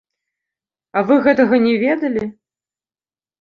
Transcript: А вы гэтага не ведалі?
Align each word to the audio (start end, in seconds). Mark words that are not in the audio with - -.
А 0.97 1.03
вы 1.09 1.17
гэтага 1.27 1.59
не 1.67 1.75
ведалі? 1.85 2.25